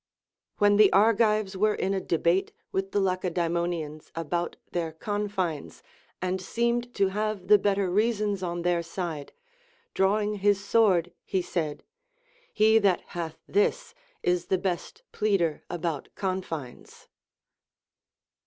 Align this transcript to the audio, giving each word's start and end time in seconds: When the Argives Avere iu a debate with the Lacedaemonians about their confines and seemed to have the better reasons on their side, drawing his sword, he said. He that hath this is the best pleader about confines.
When 0.57 0.77
the 0.77 0.91
Argives 0.91 1.55
Avere 1.55 1.79
iu 1.79 1.93
a 1.93 1.99
debate 2.01 2.51
with 2.71 2.91
the 2.91 2.99
Lacedaemonians 2.99 4.11
about 4.15 4.57
their 4.71 4.91
confines 4.93 5.83
and 6.19 6.41
seemed 6.41 6.95
to 6.95 7.09
have 7.09 7.49
the 7.49 7.59
better 7.59 7.87
reasons 7.87 8.41
on 8.41 8.63
their 8.63 8.81
side, 8.81 9.31
drawing 9.93 10.37
his 10.37 10.59
sword, 10.63 11.13
he 11.23 11.43
said. 11.43 11.83
He 12.51 12.79
that 12.79 13.01
hath 13.09 13.37
this 13.47 13.93
is 14.23 14.47
the 14.47 14.57
best 14.57 15.03
pleader 15.11 15.63
about 15.69 16.09
confines. 16.15 17.07